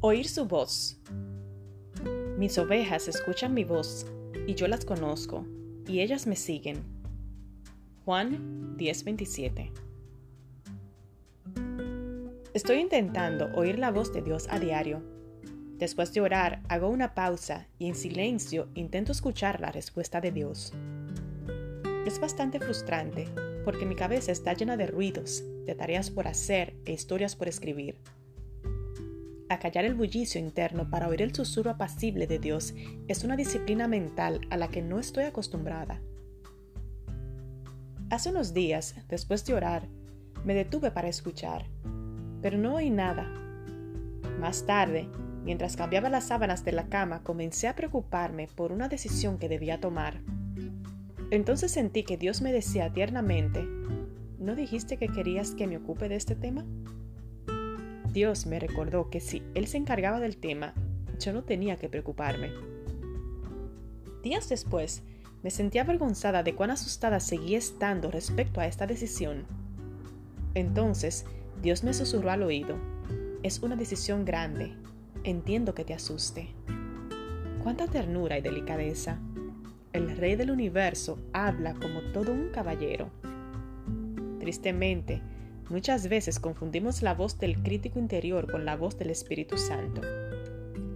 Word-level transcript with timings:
Oír 0.00 0.28
su 0.28 0.44
voz. 0.44 1.00
Mis 2.36 2.58
ovejas 2.58 3.08
escuchan 3.08 3.54
mi 3.54 3.64
voz, 3.64 4.06
y 4.46 4.54
yo 4.54 4.68
las 4.68 4.84
conozco, 4.84 5.46
y 5.88 6.00
ellas 6.00 6.26
me 6.26 6.36
siguen. 6.36 6.84
Juan 8.04 8.76
10:27 8.76 9.72
Estoy 12.52 12.76
intentando 12.76 13.46
oír 13.54 13.78
la 13.78 13.90
voz 13.90 14.12
de 14.12 14.20
Dios 14.20 14.48
a 14.50 14.58
diario. 14.58 15.02
Después 15.78 16.12
de 16.12 16.20
orar, 16.20 16.62
hago 16.68 16.90
una 16.90 17.14
pausa 17.14 17.66
y 17.78 17.86
en 17.88 17.94
silencio 17.94 18.68
intento 18.74 19.12
escuchar 19.12 19.62
la 19.62 19.72
respuesta 19.72 20.20
de 20.20 20.30
Dios. 20.30 20.74
Es 22.04 22.20
bastante 22.20 22.60
frustrante 22.60 23.28
porque 23.64 23.86
mi 23.86 23.94
cabeza 23.94 24.30
está 24.30 24.52
llena 24.52 24.76
de 24.76 24.88
ruidos, 24.88 25.42
de 25.64 25.74
tareas 25.74 26.10
por 26.10 26.28
hacer 26.28 26.76
e 26.84 26.92
historias 26.92 27.34
por 27.34 27.48
escribir 27.48 27.96
callar 29.58 29.84
el 29.84 29.94
bullicio 29.94 30.40
interno 30.40 30.90
para 30.90 31.08
oír 31.08 31.22
el 31.22 31.34
susurro 31.34 31.70
apacible 31.70 32.26
de 32.26 32.38
Dios 32.38 32.74
es 33.08 33.24
una 33.24 33.36
disciplina 33.36 33.86
mental 33.88 34.40
a 34.50 34.56
la 34.56 34.68
que 34.68 34.82
no 34.82 34.98
estoy 34.98 35.24
acostumbrada. 35.24 36.00
Hace 38.10 38.30
unos 38.30 38.54
días, 38.54 38.96
después 39.08 39.44
de 39.46 39.54
orar, 39.54 39.88
me 40.44 40.54
detuve 40.54 40.90
para 40.90 41.08
escuchar, 41.08 41.66
pero 42.42 42.58
no 42.58 42.76
oí 42.76 42.90
nada. 42.90 43.24
Más 44.40 44.66
tarde, 44.66 45.08
mientras 45.44 45.76
cambiaba 45.76 46.08
las 46.08 46.24
sábanas 46.24 46.64
de 46.64 46.72
la 46.72 46.88
cama, 46.88 47.22
comencé 47.22 47.68
a 47.68 47.74
preocuparme 47.74 48.48
por 48.48 48.72
una 48.72 48.88
decisión 48.88 49.38
que 49.38 49.48
debía 49.48 49.80
tomar. 49.80 50.20
Entonces 51.30 51.72
sentí 51.72 52.04
que 52.04 52.16
Dios 52.16 52.42
me 52.42 52.52
decía 52.52 52.92
tiernamente, 52.92 53.64
¿no 54.38 54.54
dijiste 54.54 54.96
que 54.96 55.08
querías 55.08 55.52
que 55.52 55.66
me 55.66 55.76
ocupe 55.76 56.08
de 56.08 56.16
este 56.16 56.36
tema? 56.36 56.64
Dios 58.16 58.46
me 58.46 58.58
recordó 58.58 59.10
que 59.10 59.20
si 59.20 59.42
Él 59.54 59.66
se 59.66 59.76
encargaba 59.76 60.20
del 60.20 60.38
tema, 60.38 60.72
yo 61.20 61.34
no 61.34 61.44
tenía 61.44 61.76
que 61.76 61.90
preocuparme. 61.90 62.50
Días 64.22 64.48
después, 64.48 65.02
me 65.42 65.50
sentí 65.50 65.76
avergonzada 65.76 66.42
de 66.42 66.54
cuán 66.54 66.70
asustada 66.70 67.20
seguía 67.20 67.58
estando 67.58 68.10
respecto 68.10 68.58
a 68.58 68.66
esta 68.66 68.86
decisión. 68.86 69.44
Entonces, 70.54 71.26
Dios 71.60 71.84
me 71.84 71.92
susurró 71.92 72.30
al 72.30 72.42
oído, 72.42 72.78
es 73.42 73.58
una 73.58 73.76
decisión 73.76 74.24
grande, 74.24 74.72
entiendo 75.22 75.74
que 75.74 75.84
te 75.84 75.92
asuste. 75.92 76.48
Cuánta 77.62 77.86
ternura 77.86 78.38
y 78.38 78.40
delicadeza. 78.40 79.20
El 79.92 80.16
Rey 80.16 80.36
del 80.36 80.52
universo 80.52 81.18
habla 81.34 81.74
como 81.74 82.00
todo 82.14 82.32
un 82.32 82.48
caballero. 82.48 83.10
Tristemente, 84.40 85.20
Muchas 85.68 86.08
veces 86.08 86.38
confundimos 86.38 87.02
la 87.02 87.14
voz 87.14 87.40
del 87.40 87.60
crítico 87.60 87.98
interior 87.98 88.48
con 88.48 88.64
la 88.64 88.76
voz 88.76 88.96
del 88.98 89.10
Espíritu 89.10 89.58
Santo. 89.58 90.00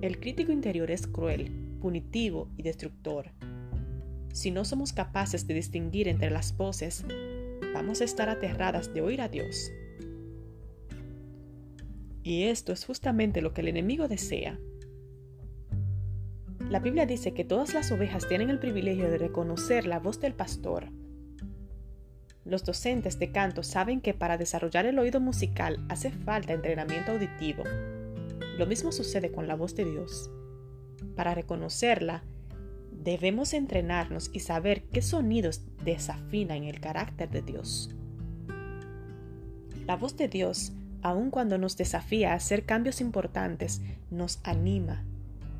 El 0.00 0.20
crítico 0.20 0.52
interior 0.52 0.92
es 0.92 1.08
cruel, 1.08 1.50
punitivo 1.80 2.48
y 2.56 2.62
destructor. 2.62 3.32
Si 4.32 4.52
no 4.52 4.64
somos 4.64 4.92
capaces 4.92 5.48
de 5.48 5.54
distinguir 5.54 6.06
entre 6.06 6.30
las 6.30 6.56
voces, 6.56 7.04
vamos 7.74 8.00
a 8.00 8.04
estar 8.04 8.28
aterradas 8.28 8.94
de 8.94 9.00
oír 9.00 9.20
a 9.22 9.28
Dios. 9.28 9.72
Y 12.22 12.44
esto 12.44 12.72
es 12.72 12.84
justamente 12.84 13.42
lo 13.42 13.52
que 13.52 13.62
el 13.62 13.68
enemigo 13.68 14.06
desea. 14.06 14.56
La 16.68 16.78
Biblia 16.78 17.06
dice 17.06 17.34
que 17.34 17.44
todas 17.44 17.74
las 17.74 17.90
ovejas 17.90 18.28
tienen 18.28 18.50
el 18.50 18.60
privilegio 18.60 19.10
de 19.10 19.18
reconocer 19.18 19.86
la 19.86 19.98
voz 19.98 20.20
del 20.20 20.34
pastor 20.34 20.92
los 22.50 22.64
docentes 22.64 23.20
de 23.20 23.30
canto 23.30 23.62
saben 23.62 24.00
que 24.00 24.12
para 24.12 24.36
desarrollar 24.36 24.84
el 24.84 24.98
oído 24.98 25.20
musical 25.20 25.78
hace 25.88 26.10
falta 26.10 26.52
entrenamiento 26.52 27.12
auditivo. 27.12 27.62
Lo 28.58 28.66
mismo 28.66 28.90
sucede 28.90 29.30
con 29.30 29.46
la 29.46 29.54
voz 29.54 29.76
de 29.76 29.84
Dios. 29.84 30.30
Para 31.14 31.32
reconocerla, 31.32 32.24
debemos 32.90 33.54
entrenarnos 33.54 34.30
y 34.32 34.40
saber 34.40 34.82
qué 34.92 35.00
sonidos 35.00 35.62
desafinan 35.84 36.64
el 36.64 36.80
carácter 36.80 37.30
de 37.30 37.42
Dios. 37.42 37.94
La 39.86 39.94
voz 39.94 40.16
de 40.16 40.26
Dios, 40.26 40.72
aun 41.02 41.30
cuando 41.30 41.56
nos 41.56 41.76
desafía 41.76 42.32
a 42.32 42.34
hacer 42.34 42.64
cambios 42.64 43.00
importantes, 43.00 43.80
nos 44.10 44.40
anima. 44.42 45.04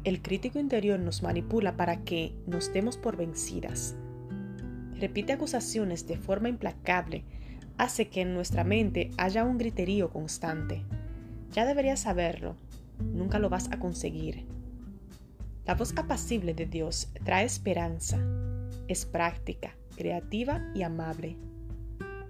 El 0.02 0.22
crítico 0.22 0.58
interior 0.58 0.98
nos 0.98 1.22
manipula 1.22 1.76
para 1.76 2.02
que 2.02 2.34
nos 2.48 2.72
demos 2.72 2.96
por 2.96 3.16
vencidas 3.16 3.94
repite 5.00 5.32
acusaciones 5.32 6.06
de 6.06 6.16
forma 6.16 6.48
implacable, 6.48 7.24
hace 7.78 8.08
que 8.08 8.20
en 8.20 8.34
nuestra 8.34 8.62
mente 8.62 9.10
haya 9.16 9.44
un 9.44 9.58
griterío 9.58 10.10
constante. 10.10 10.82
Ya 11.52 11.64
deberías 11.64 12.00
saberlo, 12.00 12.54
nunca 12.98 13.38
lo 13.38 13.48
vas 13.48 13.72
a 13.72 13.78
conseguir. 13.78 14.44
La 15.66 15.74
voz 15.74 15.94
apacible 15.96 16.54
de 16.54 16.66
Dios 16.66 17.08
trae 17.24 17.44
esperanza, 17.44 18.18
es 18.88 19.06
práctica, 19.06 19.74
creativa 19.96 20.70
y 20.74 20.82
amable. 20.82 21.36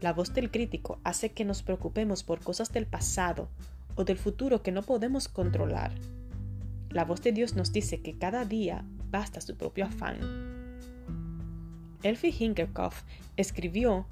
La 0.00 0.12
voz 0.12 0.32
del 0.32 0.50
crítico 0.50 1.00
hace 1.04 1.32
que 1.32 1.44
nos 1.44 1.62
preocupemos 1.62 2.22
por 2.22 2.40
cosas 2.40 2.72
del 2.72 2.86
pasado 2.86 3.48
o 3.96 4.04
del 4.04 4.18
futuro 4.18 4.62
que 4.62 4.72
no 4.72 4.82
podemos 4.82 5.28
controlar. 5.28 5.92
La 6.90 7.04
voz 7.04 7.22
de 7.22 7.32
Dios 7.32 7.54
nos 7.54 7.72
dice 7.72 8.00
que 8.00 8.18
cada 8.18 8.44
día 8.44 8.84
basta 9.10 9.40
su 9.40 9.56
propio 9.56 9.86
afán. 9.86 10.59
Elfie 12.02 12.34
Hinkerkopf 12.38 13.02
escribió 13.36 14.06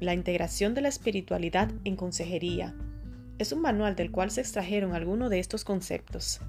La 0.00 0.12
integración 0.12 0.74
de 0.74 0.82
la 0.82 0.88
espiritualidad 0.88 1.70
en 1.84 1.96
consejería. 1.96 2.74
Es 3.38 3.52
un 3.52 3.62
manual 3.62 3.96
del 3.96 4.10
cual 4.10 4.30
se 4.30 4.42
extrajeron 4.42 4.92
algunos 4.92 5.30
de 5.30 5.38
estos 5.38 5.64
conceptos. 5.64 6.40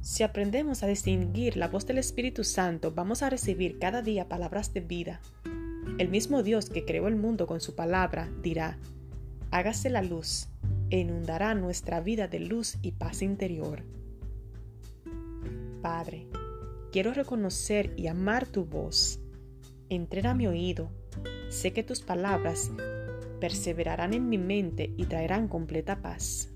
Si 0.00 0.24
aprendemos 0.24 0.82
a 0.82 0.88
distinguir 0.88 1.56
la 1.56 1.68
voz 1.68 1.86
del 1.86 1.98
Espíritu 1.98 2.42
Santo, 2.42 2.90
vamos 2.90 3.22
a 3.22 3.30
recibir 3.30 3.78
cada 3.78 4.02
día 4.02 4.28
palabras 4.28 4.74
de 4.74 4.80
vida. 4.80 5.20
El 5.98 6.08
mismo 6.08 6.42
Dios 6.42 6.68
que 6.68 6.84
creó 6.84 7.06
el 7.06 7.14
mundo 7.14 7.46
con 7.46 7.60
su 7.60 7.76
palabra 7.76 8.28
dirá, 8.42 8.78
hágase 9.52 9.88
la 9.88 10.02
luz 10.02 10.48
e 10.90 10.98
inundará 10.98 11.54
nuestra 11.54 12.00
vida 12.00 12.26
de 12.26 12.40
luz 12.40 12.78
y 12.82 12.90
paz 12.92 13.22
interior. 13.22 13.84
Padre, 15.80 16.26
Quiero 16.92 17.14
reconocer 17.14 17.94
y 17.96 18.08
amar 18.08 18.46
tu 18.46 18.66
voz. 18.66 19.18
Entrena 19.88 20.34
mi 20.34 20.46
oído. 20.46 20.90
Sé 21.48 21.72
que 21.72 21.82
tus 21.82 22.02
palabras 22.02 22.70
perseverarán 23.40 24.12
en 24.12 24.28
mi 24.28 24.36
mente 24.36 24.92
y 24.98 25.06
traerán 25.06 25.48
completa 25.48 26.02
paz. 26.02 26.51